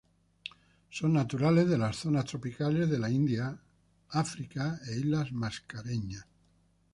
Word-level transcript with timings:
Son 0.89 1.09
naturales 1.13 1.69
de 1.69 1.77
las 1.77 1.95
zonas 1.97 2.25
tropicales 2.25 2.89
de 2.89 3.11
India 3.11 3.61
África, 4.09 4.79
e 4.89 4.97
Islas 4.97 5.31
Mascareñas. 5.31 6.25